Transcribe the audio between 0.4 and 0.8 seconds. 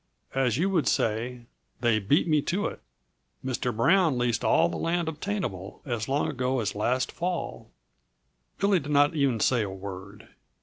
you